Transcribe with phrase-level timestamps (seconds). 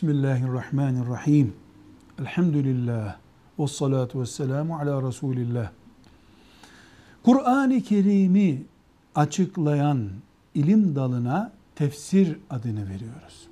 [0.00, 1.54] Bismillahirrahmanirrahim.
[2.20, 3.16] Elhamdülillah.
[3.58, 5.70] Ve salatu ve selamu ala Resulillah.
[7.22, 8.62] Kur'an-ı Kerim'i
[9.14, 10.08] açıklayan
[10.54, 13.48] ilim dalına tefsir adını veriyoruz.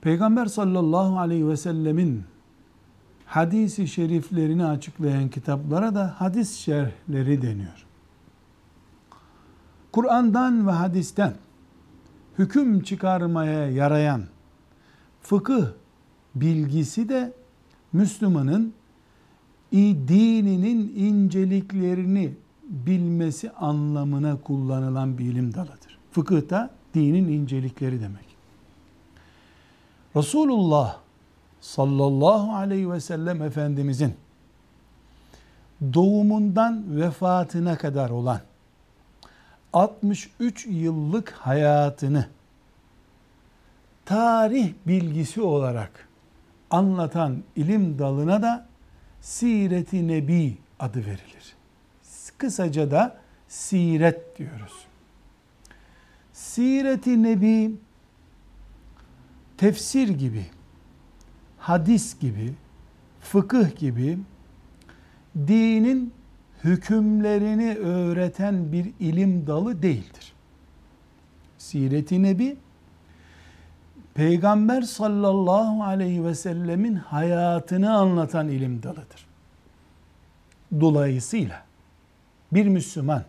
[0.00, 2.24] Peygamber sallallahu aleyhi ve sellemin
[3.26, 7.86] hadisi şeriflerini açıklayan kitaplara da hadis şerhleri deniyor.
[9.92, 11.34] Kur'an'dan ve hadisten
[12.38, 14.22] hüküm çıkarmaya yarayan
[15.22, 15.66] fıkıh
[16.34, 17.32] bilgisi de
[17.92, 18.74] Müslümanın
[19.72, 25.98] dininin inceliklerini bilmesi anlamına kullanılan bir ilim dalıdır.
[26.10, 28.24] Fıkıh da dinin incelikleri demek.
[30.16, 30.96] Resulullah
[31.60, 34.14] sallallahu aleyhi ve sellem Efendimizin
[35.94, 38.40] doğumundan vefatına kadar olan
[39.72, 42.26] 63 yıllık hayatını
[44.12, 46.08] tarih bilgisi olarak
[46.70, 48.66] anlatan ilim dalına da
[49.20, 51.56] Siret-i Nebi adı verilir.
[52.38, 53.16] Kısaca da
[53.48, 54.72] siret diyoruz.
[56.32, 57.74] Siret-i Nebi
[59.56, 60.46] tefsir gibi,
[61.58, 62.54] hadis gibi,
[63.20, 64.18] fıkıh gibi
[65.36, 66.12] dinin
[66.64, 70.32] hükümlerini öğreten bir ilim dalı değildir.
[71.58, 72.56] Siret-i Nebi
[74.14, 79.26] Peygamber sallallahu aleyhi ve sellemin hayatını anlatan ilim dalıdır.
[80.80, 81.62] Dolayısıyla
[82.52, 83.22] bir Müslüman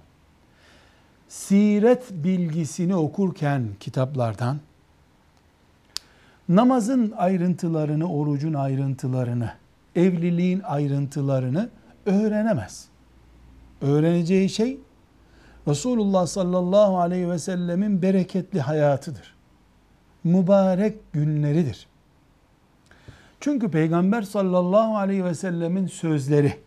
[1.27, 4.59] siret bilgisini okurken kitaplardan
[6.49, 9.53] namazın ayrıntılarını, orucun ayrıntılarını,
[9.95, 11.69] evliliğin ayrıntılarını
[12.05, 12.87] öğrenemez.
[13.81, 14.79] Öğreneceği şey
[15.67, 19.32] Resulullah sallallahu aleyhi ve sellemin bereketli hayatıdır.
[20.23, 21.87] Mübarek günleridir.
[23.39, 26.59] Çünkü Peygamber sallallahu aleyhi ve sellemin sözleri,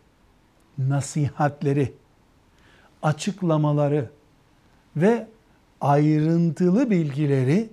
[0.79, 1.93] nasihatleri,
[3.03, 4.11] açıklamaları
[4.97, 5.27] ve
[5.81, 7.69] ayrıntılı bilgileri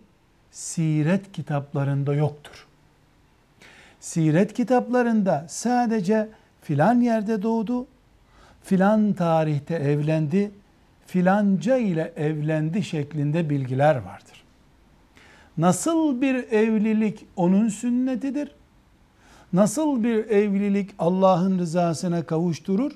[0.52, 2.68] siret kitaplarında yoktur.
[4.00, 6.30] Siret kitaplarında sadece
[6.62, 7.88] filan yerde doğdu,
[8.64, 10.52] filan tarihte evlendi,
[11.06, 14.43] filanca ile evlendi şeklinde bilgiler vardır.
[15.58, 18.52] Nasıl bir evlilik onun sünnetidir?
[19.54, 22.92] Nasıl bir evlilik Allah'ın rızasına kavuşturur?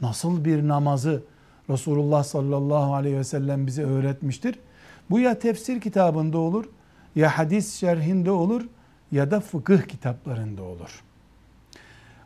[0.00, 1.22] Nasıl bir namazı
[1.70, 4.58] Resulullah sallallahu aleyhi ve sellem bize öğretmiştir?
[5.10, 6.64] Bu ya tefsir kitabında olur,
[7.14, 8.62] ya hadis şerhinde olur
[9.12, 11.02] ya da fıkıh kitaplarında olur.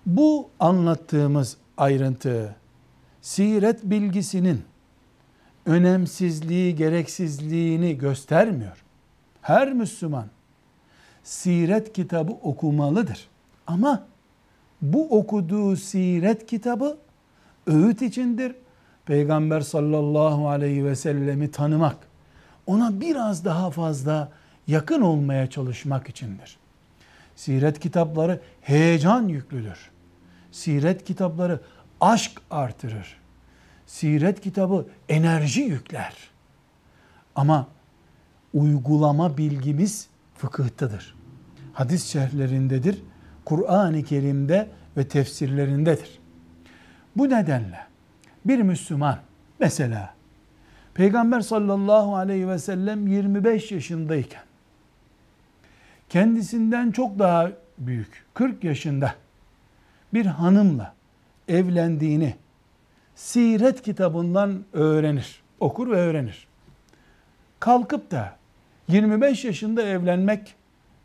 [0.07, 2.57] Bu anlattığımız ayrıntı
[3.23, 4.63] siret bilgisinin
[5.67, 8.86] önemsizliği, gereksizliğini göstermiyor.
[9.47, 10.27] Her Müslüman
[11.23, 13.29] siret kitabı okumalıdır.
[13.67, 14.07] Ama
[14.83, 16.99] bu okuduğu siret kitabı
[17.67, 18.55] öğüt içindir.
[19.05, 21.97] Peygamber sallallahu aleyhi ve sellemi tanımak,
[22.67, 24.33] ona biraz daha fazla
[24.67, 26.59] yakın olmaya çalışmak içindir.
[27.37, 29.91] Siret kitapları heyecan yüklüdür.
[30.53, 31.61] Siret kitapları
[32.01, 33.17] aşk artırır.
[33.87, 36.15] Siret kitabı enerji yükler.
[37.35, 37.76] Ama
[38.57, 41.15] uygulama bilgimiz fıkıhtadır.
[41.73, 43.03] Hadis şerhlerindedir.
[43.45, 46.19] Kur'an-ı Kerim'de ve tefsirlerindedir.
[47.17, 47.79] Bu nedenle
[48.45, 49.19] bir Müslüman
[49.61, 50.15] mesela
[50.95, 54.43] Peygamber sallallahu aleyhi ve sellem 25 yaşındayken
[56.09, 59.15] kendisinden çok daha büyük 40 yaşında
[60.15, 60.95] bir hanımla
[61.49, 62.35] evlendiğini
[63.15, 66.47] siret kitabından öğrenir, okur ve öğrenir.
[67.61, 68.37] Kalkıp da
[68.89, 70.55] 25 yaşında evlenmek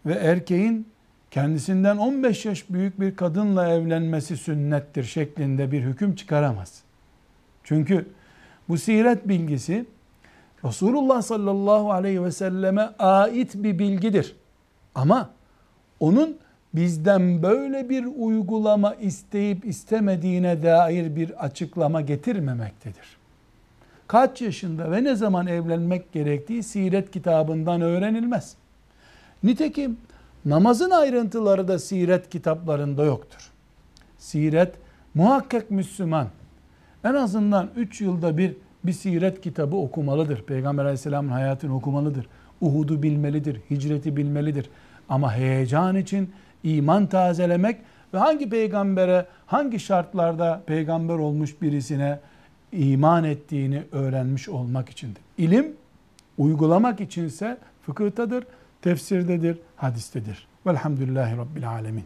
[0.05, 0.87] ve erkeğin
[1.31, 6.81] kendisinden 15 yaş büyük bir kadınla evlenmesi sünnettir şeklinde bir hüküm çıkaramaz.
[7.63, 8.05] Çünkü
[8.69, 9.85] bu siret bilgisi
[10.65, 14.35] Resulullah sallallahu aleyhi ve selleme ait bir bilgidir.
[14.95, 15.29] Ama
[15.99, 16.37] onun
[16.73, 23.20] bizden böyle bir uygulama isteyip istemediğine dair bir açıklama getirmemektedir.
[24.11, 28.55] Kaç yaşında ve ne zaman evlenmek gerektiği siret kitabından öğrenilmez.
[29.43, 29.97] Nitekim
[30.45, 33.51] namazın ayrıntıları da siret kitaplarında yoktur.
[34.17, 34.75] Siret
[35.13, 36.27] muhakkak Müslüman
[37.03, 40.43] en azından 3 yılda bir bir siret kitabı okumalıdır.
[40.43, 42.27] Peygamber aleyhisselamın hayatını okumalıdır.
[42.61, 44.69] Uhud'u bilmelidir, hicreti bilmelidir.
[45.09, 47.77] Ama heyecan için iman tazelemek
[48.13, 52.19] ve hangi peygambere, hangi şartlarda peygamber olmuş birisine
[52.71, 55.21] iman ettiğini öğrenmiş olmak içindir.
[55.37, 55.73] İlim
[56.37, 58.43] uygulamak içinse fıkıhtadır,
[58.81, 60.47] tefsirdedir, hadistedir.
[60.67, 62.05] Velhamdülillahi Rabbil Alemin.